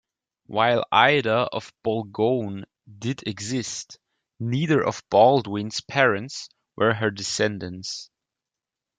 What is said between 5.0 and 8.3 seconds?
Baldwin's parents were her descendants.